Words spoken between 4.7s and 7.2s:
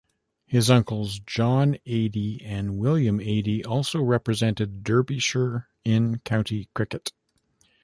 Derbyshire in County Cricket.